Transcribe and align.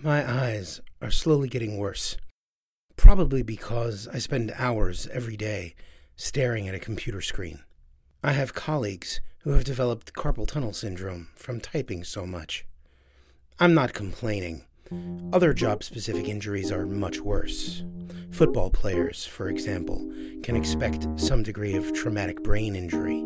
My 0.00 0.24
eyes 0.30 0.80
are 1.02 1.10
slowly 1.10 1.48
getting 1.48 1.76
worse. 1.76 2.16
Probably 2.94 3.42
because 3.42 4.06
I 4.06 4.18
spend 4.18 4.52
hours 4.56 5.08
every 5.12 5.36
day 5.36 5.74
staring 6.14 6.68
at 6.68 6.74
a 6.74 6.78
computer 6.78 7.20
screen. 7.20 7.64
I 8.22 8.32
have 8.32 8.54
colleagues 8.54 9.20
who 9.40 9.50
have 9.50 9.64
developed 9.64 10.12
carpal 10.12 10.46
tunnel 10.46 10.72
syndrome 10.72 11.30
from 11.34 11.60
typing 11.60 12.04
so 12.04 12.24
much. 12.26 12.64
I'm 13.58 13.74
not 13.74 13.92
complaining. 13.92 14.66
Other 15.32 15.52
job 15.52 15.82
specific 15.82 16.28
injuries 16.28 16.70
are 16.70 16.86
much 16.86 17.20
worse. 17.20 17.82
Football 18.30 18.70
players, 18.70 19.26
for 19.26 19.48
example, 19.48 20.08
can 20.44 20.54
expect 20.54 21.08
some 21.16 21.42
degree 21.42 21.74
of 21.74 21.92
traumatic 21.92 22.44
brain 22.44 22.76
injury. 22.76 23.24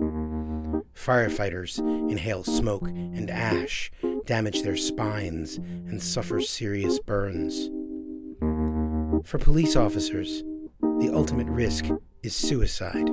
Firefighters 0.94 1.78
inhale 2.10 2.44
smoke 2.44 2.88
and 2.88 3.30
ash, 3.30 3.90
damage 4.26 4.62
their 4.62 4.76
spines, 4.76 5.56
and 5.56 6.02
suffer 6.02 6.40
serious 6.40 6.98
burns. 7.00 7.70
For 9.24 9.38
police 9.38 9.76
officers, 9.76 10.42
the 10.80 11.10
ultimate 11.14 11.46
risk 11.46 11.86
is 12.22 12.34
suicide. 12.34 13.08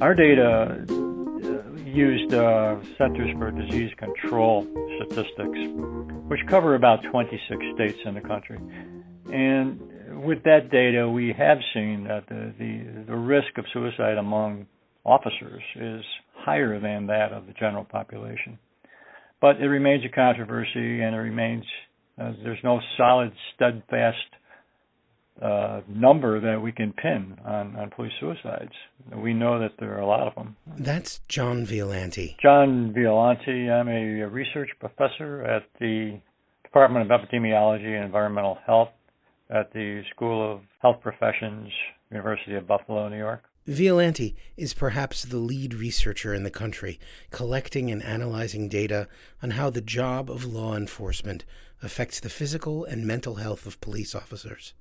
Our 0.00 0.14
data 0.14 0.84
uh, 0.88 1.76
used 1.84 2.34
uh, 2.34 2.76
Centers 2.98 3.30
for 3.38 3.50
Disease 3.50 3.92
Control 3.96 4.66
statistics, 4.96 5.58
which 6.28 6.40
cover 6.48 6.74
about 6.74 7.02
26 7.04 7.64
states 7.74 7.98
in 8.04 8.14
the 8.14 8.20
country. 8.20 8.58
And 9.32 10.22
with 10.22 10.42
that 10.42 10.70
data, 10.70 11.08
we 11.08 11.32
have 11.32 11.58
seen 11.72 12.04
that 12.04 12.28
the, 12.28 12.52
the, 12.58 13.04
the 13.06 13.16
risk 13.16 13.56
of 13.58 13.64
suicide 13.72 14.18
among 14.18 14.66
officers 15.04 15.62
is 15.76 16.04
higher 16.46 16.80
than 16.80 17.08
that 17.08 17.32
of 17.32 17.46
the 17.46 17.52
general 17.52 17.84
population. 17.84 18.58
But 19.40 19.60
it 19.60 19.66
remains 19.66 20.04
a 20.04 20.14
controversy, 20.14 21.02
and 21.02 21.14
it 21.14 21.18
remains 21.18 21.64
uh, 22.18 22.32
there's 22.42 22.58
no 22.64 22.80
solid, 22.96 23.32
steadfast 23.54 24.16
uh, 25.42 25.82
number 25.86 26.40
that 26.40 26.62
we 26.62 26.72
can 26.72 26.94
pin 26.94 27.36
on, 27.44 27.76
on 27.76 27.90
police 27.94 28.12
suicides. 28.20 28.72
We 29.14 29.34
know 29.34 29.60
that 29.60 29.72
there 29.78 29.94
are 29.94 30.00
a 30.00 30.06
lot 30.06 30.26
of 30.26 30.34
them. 30.34 30.56
That's 30.78 31.20
John 31.28 31.66
Violanti. 31.66 32.36
John 32.40 32.94
Violanti. 32.96 33.70
I'm 33.70 33.88
a 33.88 34.26
research 34.28 34.70
professor 34.80 35.42
at 35.42 35.64
the 35.78 36.18
Department 36.62 37.10
of 37.10 37.20
Epidemiology 37.20 37.94
and 37.94 38.04
Environmental 38.04 38.56
Health 38.66 38.88
at 39.50 39.72
the 39.74 40.02
School 40.14 40.54
of 40.54 40.60
Health 40.80 41.02
Professions, 41.02 41.68
University 42.10 42.54
of 42.54 42.66
Buffalo, 42.66 43.08
New 43.08 43.18
York. 43.18 43.42
Violanti 43.66 44.36
is 44.56 44.74
perhaps 44.74 45.24
the 45.24 45.38
lead 45.38 45.74
researcher 45.74 46.32
in 46.32 46.44
the 46.44 46.50
country 46.50 47.00
collecting 47.32 47.90
and 47.90 48.00
analyzing 48.00 48.68
data 48.68 49.08
on 49.42 49.50
how 49.52 49.70
the 49.70 49.80
job 49.80 50.30
of 50.30 50.44
law 50.44 50.76
enforcement 50.76 51.44
affects 51.82 52.20
the 52.20 52.28
physical 52.28 52.84
and 52.84 53.04
mental 53.04 53.36
health 53.36 53.66
of 53.66 53.80
police 53.80 54.14
officers. 54.14 54.72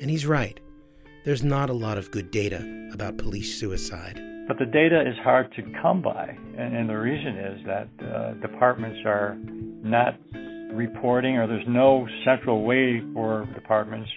And 0.00 0.10
he's 0.10 0.24
right. 0.24 0.58
There's 1.26 1.44
not 1.44 1.68
a 1.68 1.74
lot 1.74 1.98
of 1.98 2.10
good 2.10 2.30
data 2.30 2.88
about 2.90 3.18
police 3.18 3.60
suicide. 3.60 4.18
But 4.48 4.58
the 4.58 4.64
data 4.64 5.02
is 5.06 5.16
hard 5.22 5.52
to 5.56 5.62
come 5.82 6.00
by. 6.00 6.34
And, 6.56 6.74
and 6.74 6.88
the 6.88 6.96
reason 6.96 7.36
is 7.36 7.66
that 7.66 7.88
uh, 8.00 8.32
departments 8.40 9.00
are 9.04 9.36
not 9.82 10.18
reporting, 10.72 11.36
or 11.36 11.46
there's 11.46 11.68
no 11.68 12.08
central 12.24 12.64
way 12.64 13.02
for 13.12 13.46
departments 13.54 14.10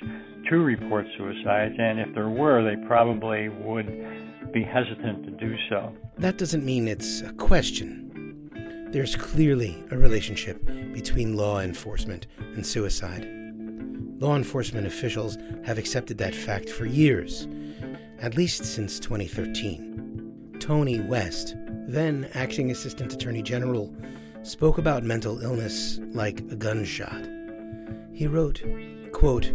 to 0.49 0.57
report 0.57 1.05
suicides. 1.17 1.75
And 1.77 1.99
if 1.99 2.13
there 2.13 2.29
were, 2.29 2.63
they 2.63 2.75
probably 2.87 3.49
would 3.49 4.51
be 4.51 4.63
hesitant 4.63 5.25
to 5.25 5.31
do 5.31 5.55
so. 5.69 5.95
That 6.17 6.37
doesn't 6.37 6.65
mean 6.65 6.87
it's 6.87 7.21
a 7.21 7.33
question. 7.33 8.89
There's 8.91 9.15
clearly 9.15 9.83
a 9.91 9.97
relationship 9.97 10.65
between 10.93 11.37
law 11.37 11.59
enforcement 11.59 12.25
and 12.39 12.65
suicide. 12.65 13.27
Law 14.19 14.35
enforcement 14.35 14.87
officials 14.87 15.37
have 15.63 15.77
accepted 15.77 16.17
that 16.17 16.33
fact 16.33 16.69
for 16.69 16.85
years, 16.85 17.47
at 18.19 18.35
least 18.35 18.65
since 18.65 18.99
2013. 18.99 20.57
Tony 20.59 20.99
West, 20.99 21.55
then 21.87 22.29
acting 22.33 22.71
assistant 22.71 23.13
attorney 23.13 23.41
general, 23.41 23.95
spoke 24.41 24.77
about 24.77 25.03
mental 25.03 25.39
illness 25.41 25.99
like 26.13 26.39
a 26.51 26.55
gunshot. 26.55 27.29
He 28.11 28.27
wrote, 28.27 28.61
quote, 29.13 29.51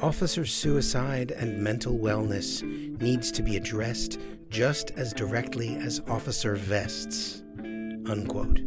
Officer 0.00 0.46
suicide 0.46 1.32
and 1.32 1.58
mental 1.58 1.98
wellness 1.98 2.62
needs 3.00 3.32
to 3.32 3.42
be 3.42 3.56
addressed 3.56 4.20
just 4.48 4.92
as 4.92 5.12
directly 5.12 5.74
as 5.74 6.00
officer 6.06 6.54
vests. 6.54 7.42
Unquote. 7.58 8.60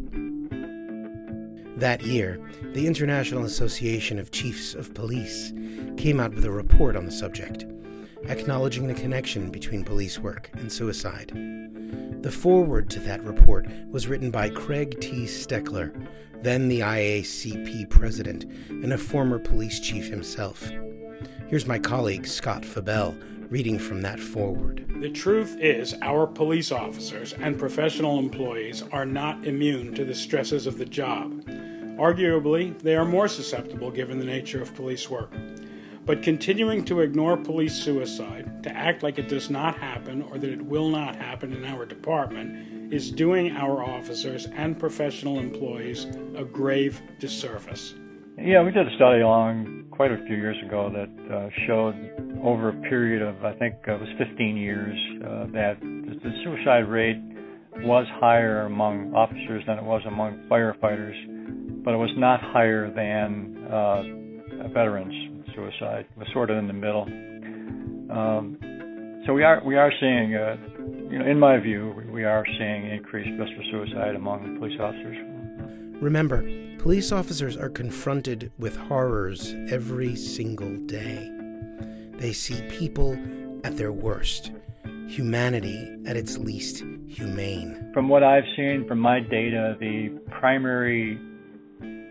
That 1.79 2.01
year, 2.01 2.45
the 2.73 2.85
International 2.85 3.45
Association 3.45 4.19
of 4.19 4.31
Chiefs 4.31 4.75
of 4.75 4.93
Police 4.93 5.53
came 5.95 6.19
out 6.19 6.33
with 6.35 6.43
a 6.43 6.51
report 6.51 6.97
on 6.97 7.05
the 7.05 7.11
subject, 7.13 7.65
acknowledging 8.27 8.87
the 8.87 8.93
connection 8.93 9.51
between 9.51 9.85
police 9.85 10.19
work 10.19 10.49
and 10.55 10.69
suicide. 10.69 11.31
The 12.23 12.31
foreword 12.31 12.89
to 12.89 12.99
that 12.99 13.23
report 13.23 13.67
was 13.89 14.07
written 14.07 14.31
by 14.31 14.49
Craig 14.49 14.99
T. 14.99 15.23
Steckler, 15.23 16.07
then 16.43 16.67
the 16.67 16.81
IACP 16.81 17.89
president 17.89 18.43
and 18.69 18.91
a 18.91 18.97
former 18.97 19.39
police 19.39 19.79
chief 19.79 20.09
himself. 20.09 20.69
Here's 21.51 21.67
my 21.67 21.79
colleague 21.79 22.25
Scott 22.27 22.63
Fabel 22.63 23.13
reading 23.49 23.77
from 23.77 24.01
that 24.03 24.21
forward. 24.21 24.85
The 25.01 25.09
truth 25.09 25.57
is, 25.59 25.93
our 26.01 26.25
police 26.25 26.71
officers 26.71 27.33
and 27.33 27.59
professional 27.59 28.19
employees 28.19 28.85
are 28.93 29.05
not 29.05 29.45
immune 29.45 29.93
to 29.95 30.05
the 30.05 30.15
stresses 30.15 30.65
of 30.65 30.77
the 30.77 30.85
job. 30.85 31.43
Arguably, 31.99 32.79
they 32.79 32.95
are 32.95 33.03
more 33.03 33.27
susceptible 33.27 33.91
given 33.91 34.17
the 34.17 34.23
nature 34.23 34.61
of 34.61 34.73
police 34.75 35.09
work. 35.09 35.33
But 36.05 36.23
continuing 36.23 36.85
to 36.85 37.01
ignore 37.01 37.35
police 37.35 37.75
suicide, 37.75 38.63
to 38.63 38.73
act 38.73 39.03
like 39.03 39.19
it 39.19 39.27
does 39.27 39.49
not 39.49 39.77
happen 39.77 40.21
or 40.21 40.37
that 40.37 40.49
it 40.49 40.61
will 40.61 40.87
not 40.87 41.17
happen 41.17 41.51
in 41.51 41.65
our 41.65 41.85
department, 41.85 42.93
is 42.93 43.11
doing 43.11 43.57
our 43.57 43.83
officers 43.83 44.45
and 44.53 44.79
professional 44.79 45.37
employees 45.37 46.05
a 46.37 46.45
grave 46.45 47.01
disservice. 47.19 47.95
Yeah, 48.37 48.63
we 48.63 48.71
did 48.71 48.87
a 48.87 48.95
study 48.95 49.21
along 49.21 49.85
quite 49.91 50.11
a 50.11 50.17
few 50.25 50.35
years 50.35 50.57
ago 50.65 50.89
that 50.89 51.33
uh, 51.33 51.49
showed 51.67 51.95
over 52.43 52.69
a 52.69 52.81
period 52.89 53.21
of, 53.21 53.43
I 53.43 53.53
think 53.53 53.75
uh, 53.87 53.95
it 53.95 54.01
was 54.01 54.09
15 54.17 54.57
years, 54.57 54.97
uh, 55.23 55.45
that 55.53 55.77
the 55.81 56.31
suicide 56.43 56.89
rate 56.89 57.21
was 57.83 58.05
higher 58.19 58.65
among 58.65 59.13
officers 59.13 59.63
than 59.67 59.77
it 59.77 59.83
was 59.83 60.01
among 60.07 60.47
firefighters, 60.49 61.83
but 61.83 61.93
it 61.93 61.97
was 61.97 62.11
not 62.17 62.41
higher 62.41 62.91
than 62.93 63.65
uh, 63.69 64.67
veterans 64.73 65.45
suicide. 65.53 66.05
It 66.09 66.17
was 66.17 66.27
sort 66.33 66.49
of 66.49 66.57
in 66.57 66.67
the 66.67 66.73
middle. 66.73 67.03
Um, 68.11 68.57
so 69.25 69.33
we 69.33 69.43
are 69.43 69.61
we 69.63 69.77
are 69.77 69.91
seeing, 69.99 70.35
uh, 70.35 70.55
you 71.11 71.19
know, 71.19 71.25
in 71.25 71.37
my 71.37 71.59
view, 71.59 71.93
we 72.11 72.23
are 72.23 72.45
seeing 72.57 72.89
increased 72.89 73.29
risk 73.39 73.51
for 73.55 73.63
suicide 73.71 74.15
among 74.15 74.57
police 74.57 74.79
officers. 74.79 75.30
Remember, 76.01 76.41
police 76.79 77.11
officers 77.11 77.55
are 77.55 77.69
confronted 77.69 78.51
with 78.57 78.75
horrors 78.75 79.53
every 79.69 80.15
single 80.15 80.75
day. 80.87 81.31
They 82.17 82.33
see 82.33 82.59
people 82.69 83.19
at 83.63 83.77
their 83.77 83.91
worst, 83.91 84.51
humanity 85.07 85.95
at 86.07 86.17
its 86.17 86.39
least 86.39 86.83
humane. 87.07 87.91
From 87.93 88.09
what 88.09 88.23
I've 88.23 88.45
seen 88.55 88.87
from 88.87 88.97
my 88.97 89.19
data, 89.19 89.77
the 89.79 90.19
primary 90.31 91.19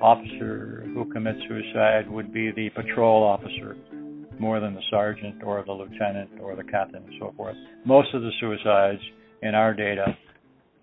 officer 0.00 0.84
who 0.94 1.12
commits 1.12 1.40
suicide 1.48 2.08
would 2.08 2.32
be 2.32 2.52
the 2.52 2.70
patrol 2.70 3.24
officer 3.24 3.76
more 4.38 4.60
than 4.60 4.76
the 4.76 4.82
sergeant 4.88 5.42
or 5.42 5.64
the 5.66 5.72
lieutenant 5.72 6.30
or 6.40 6.54
the 6.54 6.62
captain 6.62 7.02
and 7.02 7.14
so 7.18 7.34
forth. 7.36 7.56
Most 7.84 8.14
of 8.14 8.22
the 8.22 8.30
suicides 8.38 9.02
in 9.42 9.56
our 9.56 9.74
data 9.74 10.16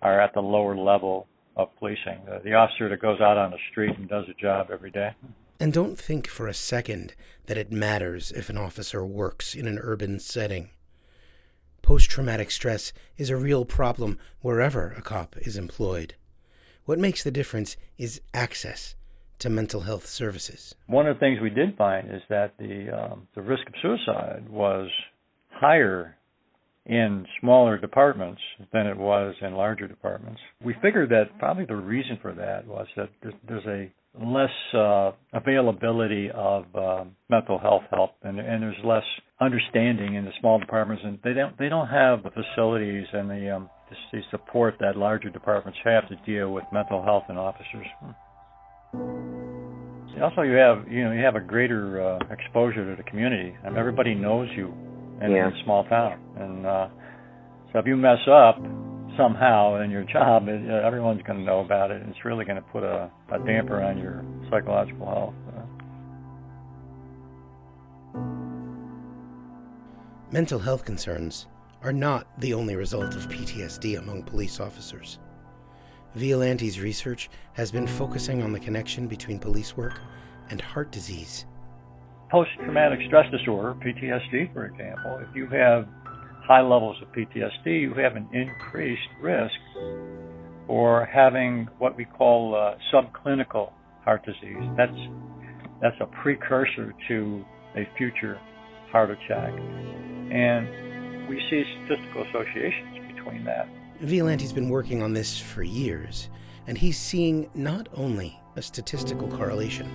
are 0.02 0.20
at 0.20 0.34
the 0.34 0.42
lower 0.42 0.76
level 0.76 1.26
of 1.58 1.76
policing. 1.78 2.22
The, 2.26 2.40
the 2.44 2.54
officer 2.54 2.88
that 2.88 3.02
goes 3.02 3.20
out 3.20 3.38
on 3.38 3.52
the 3.52 3.58
street 3.72 3.98
and 3.98 4.08
does 4.08 4.26
a 4.30 4.42
job 4.42 4.68
every 4.72 4.92
day. 4.92 5.12
And 5.60 5.74
don't 5.74 5.98
think 5.98 6.28
for 6.28 6.48
a 6.48 6.54
second 6.54 7.16
that 7.48 7.58
it 7.58 7.72
matters 7.72 8.32
if 8.32 8.50
an 8.50 8.58
officer 8.58 9.06
works 9.06 9.56
in 9.56 9.68
an 9.68 9.80
urban 9.82 10.20
setting. 10.20 10.70
Post 11.82 12.10
traumatic 12.10 12.52
stress 12.52 12.94
is 13.18 13.30
a 13.30 13.36
real 13.36 13.66
problem 13.66 14.20
wherever 14.42 14.92
a 14.92 15.02
cop 15.02 15.36
is 15.38 15.58
employed. 15.58 16.14
What 16.86 17.00
makes 17.00 17.24
the 17.24 17.32
difference 17.32 17.76
is 17.98 18.22
access 18.34 18.96
to 19.40 19.50
mental 19.50 19.82
health 19.82 20.06
services. 20.06 20.76
One 20.88 21.08
of 21.08 21.16
the 21.16 21.20
things 21.20 21.40
we 21.42 21.50
did 21.50 21.76
find 21.78 22.14
is 22.14 22.22
that 22.30 22.54
the 22.58 22.90
um, 22.90 23.28
the 23.36 23.42
risk 23.42 23.68
of 23.68 23.74
suicide 23.82 24.50
was 24.50 24.90
higher 25.50 26.17
in 26.88 27.26
smaller 27.42 27.78
departments 27.78 28.42
than 28.72 28.88
it 28.88 28.98
was 28.98 29.36
in 29.42 29.54
larger 29.54 29.88
departments. 29.88 30.40
We 30.64 30.74
figured 30.82 31.10
that 31.10 31.38
probably 31.38 31.66
the 31.66 31.76
reason 31.76 32.18
for 32.22 32.34
that 32.34 32.66
was 32.66 32.88
that 32.96 33.10
there's, 33.48 33.66
a 33.66 33.92
less 34.24 34.50
uh, 34.74 35.12
availability 35.34 36.32
of 36.34 36.64
uh, 36.74 37.04
mental 37.30 37.60
health 37.60 37.84
help, 37.92 38.12
and, 38.24 38.40
and 38.40 38.64
there's 38.64 38.78
less 38.84 39.04
understanding 39.42 40.16
in 40.16 40.26
the 40.26 40.32
small 40.40 40.60
departments, 40.60 41.04
and 41.06 41.20
they 41.24 41.34
don't 41.34 41.58
they 41.60 41.70
don't 41.70 41.88
have 41.88 42.24
the 42.24 42.32
facilities 42.32 43.06
and 43.14 43.30
the 43.30 43.56
um, 43.56 43.70
the 44.12 44.22
support 44.32 44.76
that 44.80 44.96
larger 44.98 45.30
departments 45.30 45.78
have 45.84 46.08
to 46.08 46.16
deal 46.26 46.52
with 46.52 46.64
mental 46.72 47.04
health 47.04 47.24
and 47.30 47.38
officers. 47.38 47.86
Also, 50.22 50.42
you 50.42 50.56
have 50.56 50.90
you 50.90 51.04
know 51.04 51.12
you 51.12 51.24
have 51.24 51.36
a 51.36 51.42
greater 51.42 52.02
uh, 52.02 52.20
exposure 52.32 52.90
to 52.90 53.02
the 53.02 53.08
community, 53.08 53.54
everybody 53.78 54.16
knows 54.16 54.48
you 54.56 54.74
in 55.22 55.32
Yeah. 55.32 55.50
a 55.50 55.64
small 55.64 55.84
town. 55.86 56.20
And 56.38 56.66
uh, 56.66 56.88
so 57.74 57.80
if 57.80 57.86
you 57.86 57.96
mess 57.98 58.20
up 58.30 58.58
somehow 59.18 59.82
in 59.82 59.90
your 59.92 60.04
job, 60.14 60.48
it, 60.48 60.70
uh, 60.70 60.86
everyone's 60.86 61.22
going 61.24 61.40
to 61.40 61.46
know 61.46 61.60
about 61.62 61.92
it. 61.92 62.02
And 62.02 62.10
it's 62.10 62.24
really 62.26 62.46
going 62.46 62.58
to 62.58 62.68
put 62.70 62.84
a, 62.84 63.10
a 63.32 63.40
damper 63.46 63.82
on 63.82 63.98
your 63.98 64.24
psychological 64.50 65.06
health. 65.06 65.34
Mental 70.32 70.60
health 70.60 70.84
concerns 70.84 71.48
are 71.82 71.94
not 71.94 72.28
the 72.42 72.54
only 72.54 72.76
result 72.76 73.16
of 73.16 73.30
PTSD 73.30 73.98
among 73.98 74.24
police 74.24 74.60
officers. 74.60 75.20
Violanti's 76.18 76.80
research 76.82 77.30
has 77.54 77.72
been 77.72 77.88
focusing 77.88 78.42
on 78.44 78.52
the 78.52 78.60
connection 78.60 79.08
between 79.08 79.40
police 79.40 79.78
work 79.78 80.00
and 80.50 80.60
heart 80.60 80.92
disease. 80.92 81.46
Post-traumatic 82.30 83.00
stress 83.08 83.30
disorder, 83.32 83.74
PTSD, 83.76 84.54
for 84.54 84.66
example, 84.66 85.20
if 85.28 85.34
you 85.36 85.48
have 85.48 85.88
high 86.48 86.62
levels 86.62 86.98
of 87.02 87.08
PTSD, 87.14 87.82
you 87.82 87.94
have 87.94 88.16
an 88.16 88.28
increased 88.34 89.08
risk 89.22 89.54
for 90.66 91.06
having 91.06 91.68
what 91.78 91.96
we 91.96 92.06
call 92.06 92.56
uh, 92.56 92.78
subclinical 92.94 93.72
heart 94.04 94.26
disease. 94.26 94.70
That's 94.76 94.98
that's 95.82 95.96
a 96.02 96.06
precursor 96.22 96.94
to 97.08 97.46
a 97.76 97.88
future 97.98 98.40
heart 98.92 99.12
attack, 99.12 99.54
and 100.32 101.30
we 101.30 101.40
see 101.50 101.64
statistical 101.86 102.24
associations 102.30 103.16
between 103.16 103.44
that. 103.46 103.68
Violanti's 104.02 104.54
been 104.54 104.70
working 104.70 105.02
on 105.02 105.14
this 105.14 105.40
for 105.40 105.64
years, 105.64 106.30
and 106.66 106.78
he's 106.78 106.98
seeing 106.98 107.50
not 107.54 107.88
only 107.94 108.40
a 108.56 108.62
statistical 108.62 109.28
correlation 109.28 109.88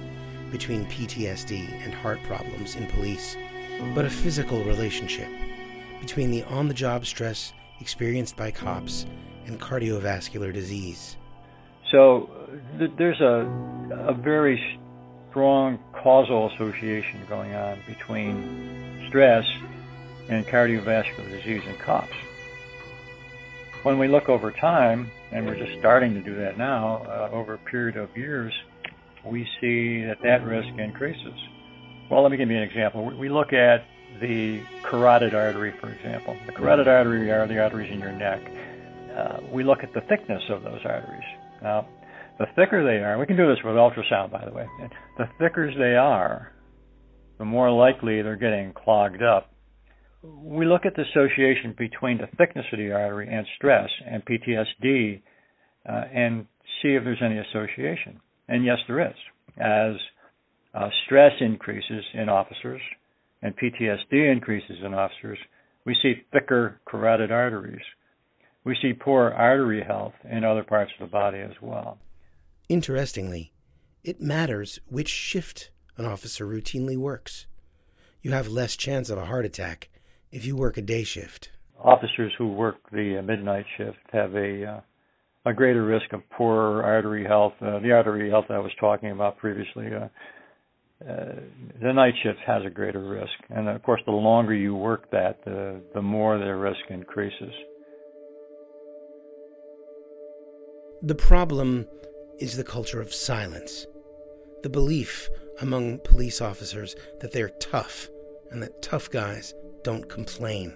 between 0.53 0.87
PTSD 0.87 1.83
and 1.83 1.93
heart 1.93 2.23
problems 2.23 2.77
in 2.77 2.87
police, 2.87 3.37
but 3.95 4.05
a 4.05 4.11
physical 4.11 4.63
relationship 4.63 5.29
between 6.01 6.31
the 6.31 6.45
on 6.45 6.69
the 6.69 6.75
job 6.75 7.07
stress 7.07 7.53
experienced 7.81 8.37
by 8.37 8.51
cops 8.51 9.07
and 9.47 9.61
cardiovascular 9.61 10.53
disease. 10.53 11.17
So 11.91 12.31
th- 12.79 12.93
there's 12.97 13.21
a, 13.21 13.49
a 14.09 14.15
very 14.15 14.81
strong 15.31 15.79
causal 15.93 16.51
association 16.53 17.21
going 17.29 17.55
on 17.55 17.79
between 17.87 19.05
stress 19.09 19.45
and 20.29 20.47
cardiovascular 20.47 21.29
disease 21.31 21.63
in 21.67 21.77
cops. 21.77 22.15
When 23.83 23.99
we 23.99 24.09
look 24.09 24.29
over 24.29 24.53
time, 24.53 25.11
and 25.33 25.47
we're 25.47 25.57
just 25.57 25.79
starting 25.79 26.15
to 26.15 26.21
do 26.21 26.35
that 26.37 26.59
now, 26.59 27.05
uh, 27.09 27.31
over 27.33 27.55
a 27.55 27.59
period 27.59 27.97
of 27.97 28.17
years, 28.17 28.53
we 29.25 29.47
see 29.61 30.05
that 30.05 30.19
that 30.23 30.45
risk 30.45 30.69
increases. 30.79 31.35
Well, 32.11 32.23
let 32.23 32.31
me 32.31 32.37
give 32.37 32.51
you 32.51 32.57
an 32.57 32.63
example. 32.63 33.05
We- 33.05 33.29
look 33.29 33.53
at 33.53 33.85
the 34.21 34.61
carotid 34.83 35.35
artery, 35.35 35.73
for 35.81 35.91
example. 35.91 36.37
The 36.47 36.53
carotid 36.53 36.89
artery 36.89 37.31
are 37.31 37.47
the 37.47 37.59
arteries 37.59 37.91
in 37.91 37.99
your 38.01 38.13
neck. 38.13 38.41
Uh, 39.17 39.39
we 39.51 39.65
look 39.65 39.83
at 39.83 39.93
the 39.95 40.03
thickness 40.03 40.43
of 40.51 40.63
those 40.63 40.81
arteries. 40.85 41.25
Now, 41.63 41.87
the 42.39 42.47
thicker 42.57 42.85
they 42.85 43.03
are, 43.03 43.19
we 43.19 43.27
can 43.27 43.37
do 43.37 43.47
this 43.49 43.63
with 43.65 43.75
ultrasound, 43.75 44.31
by 44.31 44.45
the 44.45 44.53
way. 44.53 44.67
The 45.19 45.29
thicker 45.39 45.73
they 45.77 45.97
are, 45.97 46.53
the 47.39 47.45
more 47.45 47.71
likely 47.71 48.23
they're 48.23 48.37
getting 48.37 48.73
clogged 48.73 49.23
up. 49.23 49.53
We 50.23 50.67
look 50.67 50.87
at 50.87 50.95
the 50.95 51.03
association 51.03 51.75
between 51.77 52.19
the 52.19 52.29
thickness 52.39 52.67
of 52.73 52.79
the 52.79 52.93
artery 52.93 53.29
and 53.31 53.47
stress 53.57 53.91
and 54.07 54.25
PTSD 54.25 55.23
uh, 55.89 56.05
and 56.13 56.47
see 56.81 56.95
if 56.95 57.05
there's 57.05 57.23
any 57.23 57.39
association. 57.39 58.21
And 58.49 58.65
yes, 58.65 58.79
there 58.87 59.01
is. 59.01 59.17
As 59.59 59.97
uh, 60.75 60.89
stress 61.05 61.33
increases 61.41 62.05
in 62.15 62.29
officers 62.29 62.81
and 63.43 63.57
PTSD 63.57 64.33
increases 64.33 64.79
in 64.85 64.95
officers, 64.95 65.39
we 65.85 65.97
see 66.01 66.23
thicker 66.33 66.81
carotid 66.87 67.31
arteries. 67.33 67.83
We 68.65 68.77
see 68.81 68.93
poor 68.93 69.31
artery 69.31 69.83
health 69.83 70.15
in 70.31 70.45
other 70.45 70.63
parts 70.63 70.93
of 70.99 71.09
the 71.09 71.13
body 71.13 71.39
as 71.39 71.61
well. 71.61 71.99
Interestingly, 72.69 73.53
it 74.05 74.21
matters 74.21 74.79
which 74.89 75.09
shift 75.09 75.71
an 75.97 76.07
officer 76.07 76.47
routinely 76.47 76.97
works. 76.97 77.47
You 78.23 78.31
have 78.33 78.49
less 78.49 78.77
chance 78.77 79.11
of 79.11 79.19
a 79.19 79.27
heart 79.27 79.45
attack 79.45 79.89
if 80.31 80.47
you 80.47 80.57
work 80.57 80.79
a 80.79 80.83
day 80.83 81.03
shift. 81.03 81.51
Officers 81.79 82.33
who 82.39 82.53
work 82.53 82.77
the 82.93 83.19
uh, 83.19 83.23
midnight 83.23 83.67
shift 83.77 83.99
have 84.13 84.35
a 84.37 84.65
uh, 84.65 84.81
a 85.45 85.53
greater 85.53 85.85
risk 85.85 86.13
of 86.13 86.21
poor 86.31 86.83
artery 86.83 87.25
health. 87.25 87.55
Uh, 87.61 87.79
the 87.81 87.93
artery 87.93 88.31
health 88.31 88.47
I 88.49 88.59
was 88.59 88.73
talking 88.79 89.11
about 89.11 89.39
previously, 89.39 89.89
uh, 89.95 90.09
uh, 91.09 91.35
the 91.81 91.93
night 91.93 92.15
shift 92.23 92.39
has 92.47 92.63
a 92.65 92.71
greater 92.71 93.03
risk, 93.03 93.33
and 93.51 93.69
of 93.69 93.83
course, 93.83 94.01
the 94.07 94.13
longer 94.13 94.55
you 94.55 94.75
work 94.75 95.11
that, 95.11 95.45
the 95.45 95.81
the 95.95 96.03
more 96.03 96.39
the 96.39 96.55
risk 96.55 96.81
increases. 96.91 97.53
The 101.03 101.17
problem 101.17 101.87
is 102.39 102.57
the 102.57 102.63
culture 102.63 103.01
of 103.01 103.13
silence, 103.13 103.87
the 104.63 104.69
belief 104.69 105.29
among 105.61 105.99
police 105.99 106.41
officers 106.41 106.95
that 107.21 107.33
they're 107.33 107.49
tough 107.49 108.09
and 108.53 108.63
that 108.63 108.83
tough 108.83 109.11
guys 109.11 109.55
don't 109.83 110.09
complain. 110.09 110.73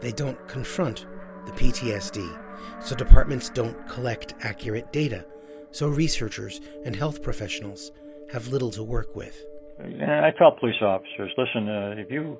They 0.00 0.12
don't 0.12 0.46
confront 0.46 1.06
the 1.46 1.52
PTSD, 1.52 2.41
so 2.80 2.94
departments 2.96 3.50
don't 3.50 3.88
collect 3.88 4.34
accurate 4.42 4.92
data, 4.92 5.24
so 5.70 5.88
researchers 5.88 6.60
and 6.84 6.94
health 6.96 7.22
professionals 7.22 7.92
have 8.32 8.48
little 8.48 8.70
to 8.72 8.82
work 8.82 9.14
with. 9.14 9.44
I 9.80 10.30
tell 10.38 10.52
police 10.52 10.80
officers, 10.80 11.32
listen, 11.36 11.68
uh, 11.68 11.94
if 11.96 12.10
you 12.10 12.38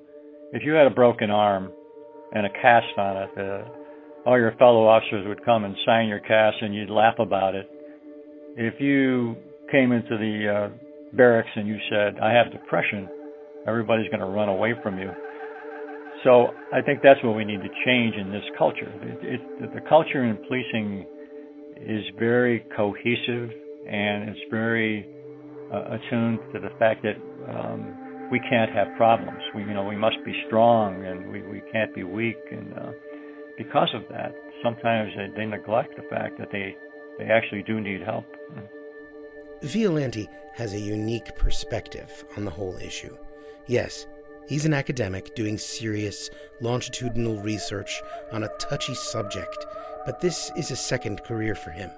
if 0.53 0.63
you 0.65 0.73
had 0.73 0.87
a 0.87 0.91
broken 0.91 1.31
arm 1.31 1.73
and 2.33 2.47
a 2.47 2.51
cast 2.51 2.99
on 2.99 3.17
it, 3.17 3.31
uh, 3.39 4.29
all 4.29 4.39
your 4.39 4.53
fellow 4.59 4.87
officers 4.87 5.27
would 5.27 5.45
come 5.45 5.65
and 5.65 5.75
sign 5.85 6.09
your 6.09 6.21
cast, 6.21 6.57
and 6.61 6.75
you'd 6.75 6.91
laugh 6.91 7.19
about 7.19 7.55
it. 7.55 7.69
If 8.57 8.81
you 8.81 9.37
came 9.71 9.93
into 9.93 10.17
the 10.19 10.71
uh, 10.71 11.17
barracks 11.17 11.49
and 11.57 11.67
you 11.67 11.79
said, 11.91 12.21
"I 12.21 12.33
have 12.33 12.53
depression," 12.53 13.09
everybody's 13.67 14.09
going 14.09 14.21
to 14.21 14.27
run 14.27 14.49
away 14.49 14.75
from 14.83 14.99
you. 14.99 15.11
So 16.25 16.49
I 16.73 16.81
think 16.83 17.01
that's 17.03 17.23
what 17.25 17.35
we 17.37 17.45
need 17.45 17.61
to 17.61 17.73
change 17.85 18.15
in 18.17 18.31
this 18.31 18.45
culture. 18.57 18.91
It, 19.03 19.41
it, 19.41 19.75
the 19.75 19.81
culture 19.89 20.25
in 20.25 20.37
policing 20.49 21.07
is 21.77 22.05
very 22.19 22.65
cohesive 22.77 23.51
and 23.89 24.29
it's 24.31 24.41
very 24.51 25.07
uh, 25.73 25.97
attuned 25.97 26.39
to 26.53 26.61
the 26.61 26.71
fact 26.79 27.03
that 27.03 27.17
um, 27.51 28.29
we 28.31 28.39
can't 28.41 28.71
have 28.73 28.87
problems. 28.97 29.41
We, 29.55 29.63
you 29.63 29.75
know, 29.75 29.85
we 29.85 29.97
must 29.97 30.17
be 30.25 30.33
strong 30.47 31.05
and 31.05 31.31
we, 31.31 31.43
we 31.43 31.63
can't 31.73 31.95
be 31.95 32.05
weak. 32.05 32.39
And 32.51 32.73
uh, 32.79 32.93
because 33.59 33.89
of 33.95 34.03
that, 34.11 34.33
sometimes 34.63 35.11
they, 35.17 35.29
they 35.37 35.47
neglect 35.47 35.97
the 35.97 36.03
fact 36.09 36.39
that 36.39 36.49
they 36.53 36.77
they 37.19 37.25
actually 37.27 37.63
do 37.63 37.81
need 37.81 38.03
help. 38.03 38.25
Violanti 39.63 40.29
has 40.55 40.73
a 40.73 40.79
unique 40.79 41.37
perspective 41.37 42.25
on 42.37 42.45
the 42.45 42.51
whole 42.51 42.77
issue. 42.79 43.17
Yes, 43.67 44.07
he's 44.49 44.65
an 44.65 44.75
academic 44.75 45.35
doing 45.35 45.59
serious, 45.59 46.31
longitudinal 46.61 47.41
research 47.43 48.03
on 48.33 48.45
a 48.45 48.51
touchy 48.59 48.95
subject, 48.95 49.67
but 50.05 50.21
this 50.21 50.51
is 50.57 50.71
a 50.71 50.77
second 50.77 51.23
career 51.25 51.55
for 51.55 51.71
him. 51.71 51.91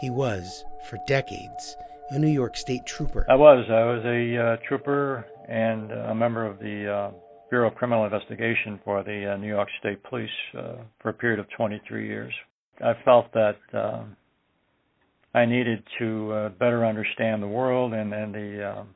He 0.00 0.10
was, 0.10 0.64
for 0.88 0.98
decades, 1.06 1.76
a 2.10 2.18
New 2.18 2.28
York 2.28 2.56
State 2.56 2.86
trooper. 2.86 3.26
I 3.28 3.34
was. 3.36 3.66
I 3.68 3.84
was 3.84 4.04
a 4.04 4.36
uh, 4.36 4.56
trooper 4.66 5.26
and 5.48 5.90
a 5.92 6.14
member 6.14 6.46
of 6.46 6.58
the 6.58 6.90
uh, 6.90 7.10
Bureau 7.50 7.68
of 7.68 7.74
Criminal 7.74 8.04
Investigation 8.04 8.80
for 8.84 9.02
the 9.02 9.32
uh, 9.32 9.36
New 9.36 9.48
York 9.48 9.68
State 9.80 10.02
Police 10.04 10.30
uh, 10.56 10.76
for 11.00 11.10
a 11.10 11.12
period 11.12 11.40
of 11.40 11.46
23 11.56 12.06
years. 12.06 12.32
I 12.82 12.94
felt 13.04 13.26
that 13.34 13.56
um, 13.74 14.16
I 15.34 15.44
needed 15.44 15.82
to 15.98 16.32
uh, 16.32 16.48
better 16.50 16.86
understand 16.86 17.42
the 17.42 17.48
world 17.48 17.92
and, 17.92 18.14
and 18.14 18.34
the 18.34 18.70
um, 18.70 18.88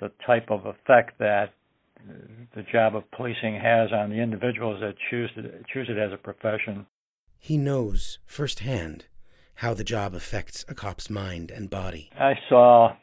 the 0.00 0.10
type 0.26 0.50
of 0.50 0.66
effect 0.66 1.18
that 1.18 1.52
the 2.54 2.62
job 2.72 2.94
of 2.94 3.10
policing 3.10 3.58
has 3.60 3.90
on 3.92 4.10
the 4.10 4.16
individuals 4.16 4.80
that 4.80 4.94
choose 5.10 5.30
to, 5.34 5.42
choose 5.72 5.88
it 5.90 5.98
as 5.98 6.12
a 6.12 6.16
profession. 6.16 6.86
He 7.38 7.56
knows 7.56 8.18
firsthand 8.26 9.06
how 9.56 9.74
the 9.74 9.84
job 9.84 10.14
affects 10.14 10.64
a 10.68 10.74
cop's 10.74 11.10
mind 11.10 11.50
and 11.50 11.68
body. 11.68 12.10
I 12.18 12.34
saw, 12.48 12.96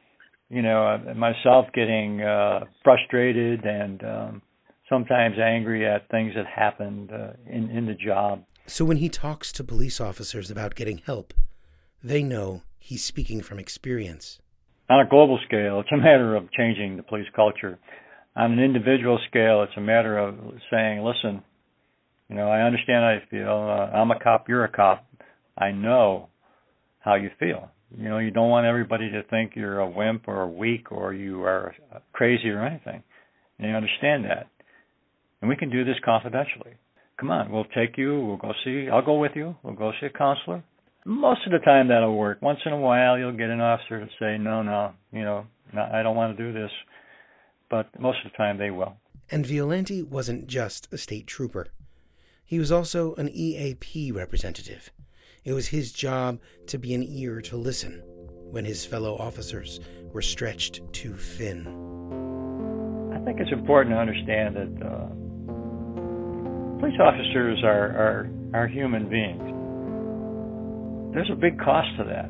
you 0.50 0.62
know, 0.62 0.98
myself 1.16 1.68
getting 1.74 2.22
uh, 2.22 2.62
frustrated 2.84 3.66
and 3.66 4.04
um, 4.04 4.42
sometimes 4.90 5.36
angry 5.38 5.86
at 5.88 6.10
things 6.10 6.34
that 6.36 6.46
happened 6.46 7.12
uh, 7.12 7.34
in 7.46 7.70
in 7.70 7.86
the 7.86 7.94
job. 7.94 8.44
So 8.68 8.86
when 8.86 8.98
he 8.98 9.10
talks 9.10 9.52
to 9.54 9.64
police 9.64 10.02
officers 10.02 10.50
about 10.50 10.76
getting 10.76 11.00
help, 11.00 11.34
they 12.04 12.24
know 12.24 12.64
he's 12.80 13.04
speaking 13.04 13.42
from 13.42 13.60
experience. 13.60 14.40
On 14.90 15.00
a 15.00 15.10
global 15.10 15.40
scale, 15.48 15.80
it's 15.80 15.92
a 15.92 15.98
matter 15.98 16.36
of 16.36 16.52
changing 16.52 16.98
the 16.98 17.04
police 17.04 17.28
culture. 17.36 17.80
On 18.36 18.52
an 18.52 18.60
individual 18.60 19.20
scale, 19.30 19.64
it's 19.64 19.78
a 19.78 19.82
matter 19.82 20.18
of 20.18 20.36
saying, 20.72 21.04
listen, 21.04 21.42
you 22.30 22.36
know, 22.36 22.50
I 22.50 22.62
understand 22.62 23.04
how 23.04 23.12
you 23.12 23.22
feel. 23.30 23.52
Uh, 23.52 23.96
I'm 23.96 24.12
a 24.12 24.20
cop, 24.20 24.48
you're 24.50 24.64
a 24.64 24.72
cop. 24.72 25.06
I 25.58 25.72
know 25.72 26.30
how 27.00 27.16
you 27.16 27.30
feel. 27.40 27.70
You 27.98 28.10
know, 28.10 28.18
you 28.18 28.32
don't 28.32 28.50
want 28.50 28.66
everybody 28.66 29.10
to 29.12 29.24
think 29.24 29.54
you're 29.56 29.80
a 29.80 29.90
wimp 29.90 30.28
or 30.28 30.48
weak 30.48 30.92
or 30.92 31.14
you 31.14 31.44
are 31.44 31.74
crazy 32.14 32.50
or 32.50 32.66
anything. 32.66 33.04
And 33.58 33.70
you 33.70 33.76
understand 33.76 34.26
that. 34.26 34.48
And 35.42 35.50
we 35.50 35.56
can 35.56 35.70
do 35.70 35.86
this 35.86 35.96
confidentially. 36.04 36.74
Come 37.20 37.32
on, 37.32 37.52
we'll 37.52 37.66
take 37.66 37.98
you, 37.98 38.20
we'll 38.20 38.38
go 38.38 38.52
see, 38.66 38.90
I'll 38.92 39.06
go 39.06 39.20
with 39.20 39.32
you, 39.36 39.56
we'll 39.64 39.76
go 39.76 39.94
see 40.02 40.08
a 40.08 40.10
counselor. 40.10 40.64
Most 41.08 41.42
of 41.46 41.52
the 41.52 41.60
time 41.60 41.90
that'll 41.90 42.18
work. 42.18 42.42
Once 42.42 42.60
in 42.66 42.74
a 42.74 42.80
while 42.80 43.18
you'll 43.18 43.38
get 43.38 43.50
an 43.52 43.62
officer 43.62 44.00
to 44.00 44.08
say, 44.20 44.38
no, 44.40 44.64
no, 44.64 44.94
you 45.12 45.24
know, 45.24 45.46
no, 45.72 45.88
I 45.94 46.02
don't 46.02 46.16
want 46.16 46.36
to 46.36 46.44
do 46.44 46.52
this. 46.52 46.72
But 47.70 47.88
most 48.00 48.18
of 48.26 48.32
the 48.32 48.38
time 48.38 48.58
they 48.58 48.72
will. 48.72 48.98
And 49.30 49.46
Violanti 49.46 50.04
wasn't 50.08 50.48
just 50.48 50.92
a 50.92 50.98
state 50.98 51.28
trooper. 51.28 51.68
He 52.44 52.60
was 52.60 52.72
also 52.72 53.16
an 53.16 53.30
EAP 53.30 54.12
representative. 54.12 54.92
It 55.44 55.54
was 55.54 55.68
his 55.68 55.92
job 55.92 56.40
to 56.68 56.80
be 56.80 56.94
an 56.96 57.04
ear 57.04 57.40
to 57.42 57.58
listen 57.58 58.02
when 58.52 58.66
his 58.66 58.86
fellow 58.86 59.16
officers 59.16 59.80
were 60.12 60.22
stretched 60.22 60.82
too 60.92 61.14
thin. 61.16 61.68
I 63.14 63.20
think 63.26 63.40
it's 63.40 63.52
important 63.52 63.96
to 63.96 64.00
understand 64.00 64.56
that 64.56 64.86
uh, 64.86 65.08
police 66.80 67.00
officers 67.00 67.64
are, 67.64 67.90
are, 67.98 68.30
are 68.54 68.68
human 68.68 69.08
beings. 69.10 69.55
There's 71.16 71.32
a 71.32 71.36
big 71.36 71.58
cost 71.58 71.88
to 71.98 72.04
that. 72.04 72.30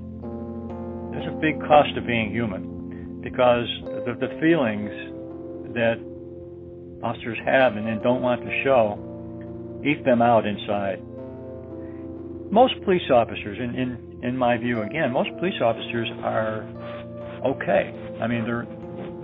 There's 1.11 1.25
a 1.25 1.37
big 1.41 1.59
cost 1.65 1.95
to 1.95 2.01
being 2.01 2.29
human 2.29 3.19
because 3.21 3.65
the, 4.05 4.13
the 4.13 4.29
feelings 4.39 4.93
that 5.73 5.97
officers 7.01 7.37
have 7.45 7.75
and 7.77 7.87
then 7.87 7.99
don't 8.03 8.21
want 8.21 8.41
to 8.45 8.63
show 8.63 9.01
eat 9.83 10.05
them 10.05 10.21
out 10.21 10.45
inside. 10.45 11.01
Most 12.51 12.73
police 12.83 13.09
officers, 13.11 13.57
in, 13.57 13.75
in, 13.75 14.19
in 14.23 14.37
my 14.37 14.57
view, 14.57 14.81
again, 14.81 15.11
most 15.11 15.29
police 15.39 15.59
officers 15.61 16.07
are 16.21 16.61
okay. 17.45 17.89
I 18.21 18.27
mean, 18.27 18.45
they're 18.45 18.67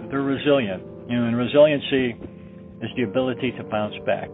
they're 0.10 0.22
resilient. 0.22 0.84
You 1.08 1.18
know, 1.18 1.26
and 1.28 1.38
resiliency 1.38 2.18
is 2.82 2.90
the 2.98 3.04
ability 3.04 3.52
to 3.58 3.64
bounce 3.64 3.96
back. 4.06 4.30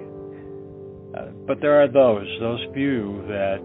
Uh, 1.15 1.31
but 1.46 1.60
there 1.62 1.81
are 1.81 1.88
those, 1.88 2.27
those 2.39 2.60
few 2.74 3.24
that 3.27 3.60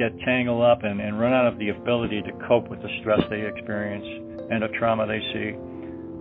get 0.00 0.18
tangled 0.20 0.62
up 0.62 0.82
and, 0.82 0.98
and 0.98 1.20
run 1.20 1.34
out 1.34 1.46
of 1.46 1.58
the 1.58 1.68
ability 1.68 2.22
to 2.22 2.32
cope 2.48 2.68
with 2.70 2.80
the 2.80 2.88
stress 3.00 3.20
they 3.28 3.42
experience 3.42 4.06
and 4.50 4.62
the 4.62 4.68
trauma 4.78 5.06
they 5.06 5.20
see. 5.34 5.52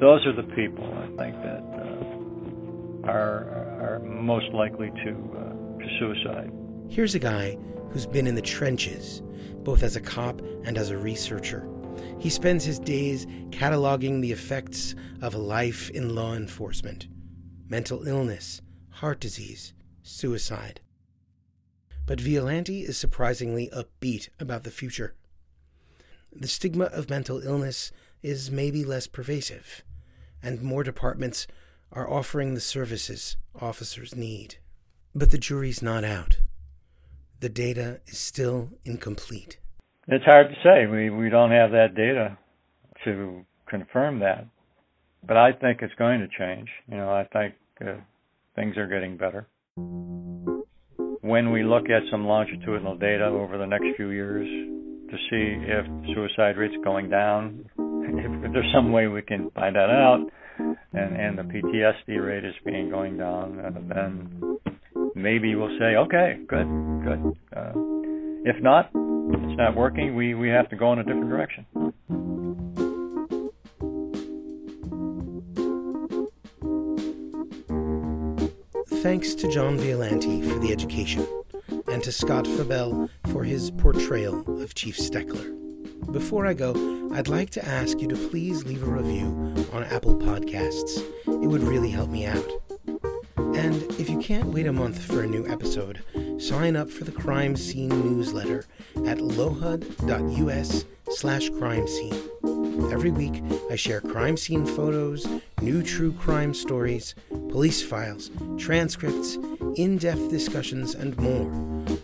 Those 0.02 0.26
are 0.26 0.34
the 0.34 0.44
people 0.54 0.84
I 0.84 1.08
think 1.16 1.36
that 1.42 1.64
uh, 1.80 3.10
are 3.10 3.48
are 3.80 4.00
most 4.00 4.52
likely 4.54 4.90
to 4.90 5.12
uh, 5.38 5.80
to 5.80 5.88
suicide. 5.98 6.52
Here's 6.90 7.16
a 7.16 7.20
guy 7.20 7.58
who's 7.92 8.06
been 8.06 8.28
in 8.28 8.36
the 8.36 8.42
trenches, 8.42 9.24
both 9.64 9.82
as 9.82 9.96
a 9.96 10.02
cop 10.02 10.42
and 10.66 10.78
as 10.78 10.90
a 10.90 10.98
researcher. 10.98 11.66
He 12.20 12.30
spends 12.30 12.66
his 12.66 12.80
days 12.80 13.26
cataloging 13.50 14.22
the 14.22 14.34
effects 14.34 14.94
of 15.22 15.36
life 15.36 15.90
in 15.92 16.16
law 16.16 16.34
enforcement 16.34 17.08
mental 17.70 18.06
illness, 18.08 18.62
heart 18.90 19.22
disease, 19.22 19.74
suicide. 20.02 20.82
But 22.10 22.18
Violanti 22.18 22.90
is 22.90 22.98
surprisingly 22.98 23.70
upbeat 23.70 24.30
about 24.40 24.64
the 24.64 24.72
future. 24.72 25.14
The 26.36 26.48
stigma 26.48 26.86
of 26.86 27.08
mental 27.08 27.40
illness 27.42 27.92
is 28.24 28.50
maybe 28.50 28.84
less 28.84 29.06
pervasive, 29.06 29.84
and 30.42 30.64
more 30.64 30.84
departments 30.84 31.46
are 31.92 32.10
offering 32.10 32.56
the 32.56 32.62
services 32.62 33.38
officers 33.62 34.16
need. 34.16 34.56
But 35.14 35.30
the 35.30 35.38
jury's 35.38 35.84
not 35.84 36.04
out. 36.04 36.40
The 37.42 37.50
data 37.50 38.02
is 38.08 38.18
still 38.18 38.72
incomplete. 38.84 39.60
It's 40.08 40.26
hard 40.26 40.48
to 40.50 40.56
say. 40.64 40.88
We 40.88 41.12
we 41.12 41.30
don't 41.30 41.52
have 41.52 41.70
that 41.74 41.94
data 41.94 42.40
to 43.06 43.46
confirm 43.68 44.18
that. 44.22 44.48
But 45.28 45.38
I 45.38 45.52
think 45.52 45.84
it's 45.84 45.94
going 45.94 46.22
to 46.22 46.28
change. 46.28 46.70
You 46.90 46.98
know, 46.98 47.12
I 47.12 47.26
think 47.26 47.54
uh, 47.88 47.98
things 48.56 48.78
are 48.78 48.88
getting 48.88 49.16
better. 49.16 49.46
When 51.22 51.52
we 51.52 51.64
look 51.64 51.90
at 51.90 52.04
some 52.12 52.26
longitudinal 52.26 52.98
data 52.98 53.26
over 53.26 53.58
the 53.58 53.66
next 53.66 53.88
few 53.98 54.10
years 54.10 54.48
to 54.48 55.18
see 55.30 55.66
if 55.68 55.86
suicide 56.16 56.58
rates 56.58 56.76
going 56.84 57.10
down, 57.10 57.66
if 57.78 58.54
there's 58.54 58.72
some 58.74 58.92
way 58.92 59.08
we 59.08 59.22
can 59.22 59.50
find 59.52 59.76
that 59.76 59.90
out, 59.90 60.26
and 60.94 61.16
and 61.16 61.38
the 61.38 61.44
PTSD 61.44 62.26
rate 62.26 62.46
is 62.46 62.54
being 62.66 62.90
going 62.90 63.18
down, 63.18 63.58
then 63.90 64.60
maybe 65.16 65.56
we'll 65.56 65.78
say, 65.80 65.96
okay, 65.96 66.38
good, 66.48 66.68
good. 67.04 67.38
Uh, 67.56 67.72
if 68.46 68.62
not, 68.62 68.90
it's 68.94 69.58
not 69.58 69.76
working. 69.76 70.16
We 70.16 70.36
we 70.36 70.50
have 70.50 70.70
to 70.70 70.76
go 70.76 70.94
in 70.94 71.00
a 71.00 71.04
different 71.04 71.30
direction. 71.30 71.66
Thanks 79.02 79.34
to 79.36 79.48
John 79.48 79.78
Violanti 79.78 80.42
for 80.52 80.60
the 80.60 80.74
education, 80.74 81.26
and 81.88 82.04
to 82.04 82.12
Scott 82.12 82.46
Fabel 82.46 83.10
for 83.32 83.46
his 83.46 83.72
portrayal 83.72 84.62
of 84.62 84.76
Chief 84.76 84.98
Steckler. 84.98 85.56
Before 86.12 86.46
I 86.46 86.54
go, 86.54 86.74
I'd 87.14 87.30
like 87.30 87.50
to 87.52 87.66
ask 87.66 88.02
you 88.02 88.10
to 88.10 88.30
please 88.30 88.66
leave 88.66 88.84
a 88.84 88.88
review 88.88 89.56
on 89.72 89.86
Apple 89.86 90.18
Podcasts. 90.18 91.02
It 91.28 91.48
would 91.48 91.64
really 91.64 91.92
help 91.92 92.10
me 92.10 92.26
out. 92.26 92.52
And 93.38 93.84
if 93.98 94.10
you 94.10 94.20
can't 94.20 94.50
wait 94.50 94.68
a 94.68 94.74
month 94.74 95.02
for 95.02 95.24
a 95.24 95.28
new 95.28 95.48
episode, 95.48 96.04
sign 96.38 96.76
up 96.76 96.90
for 96.90 97.06
the 97.06 97.14
Crime 97.14 97.56
Scene 97.56 97.90
newsletter 97.90 98.66
at 99.06 99.20
lohud.us 99.20 100.86
slash 101.12 101.50
crime 101.52 101.88
scene. 101.88 102.22
Every 102.92 103.12
week, 103.12 103.44
I 103.70 103.76
share 103.76 104.02
crime 104.02 104.38
scene 104.38 104.66
photos, 104.66 105.28
new 105.62 105.84
true 105.84 106.14
crime 106.14 106.54
stories, 106.54 107.14
police 107.50 107.82
files, 107.84 108.32
transcripts, 108.58 109.38
in 109.76 109.98
depth 109.98 110.30
discussions, 110.30 110.96
and 110.96 111.18
more, 111.18 111.52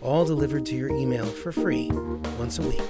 all 0.00 0.24
delivered 0.24 0.64
to 0.66 0.76
your 0.76 0.90
email 0.90 1.26
for 1.26 1.52
free 1.52 1.90
once 2.38 2.58
a 2.58 2.62
week. 2.62 2.82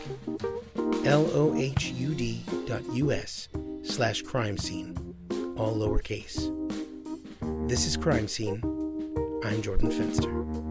lohud 1.05 2.67
dot 2.67 2.83
us 2.83 3.49
slash 3.83 4.23
crime 4.23 4.59
scene, 4.59 5.15
all 5.57 5.75
lowercase. 5.77 6.53
This 7.69 7.87
is 7.87 7.97
Crime 7.97 8.29
Scene. 8.29 8.61
I'm 9.45 9.63
Jordan 9.63 9.91
Fenster. 9.91 10.66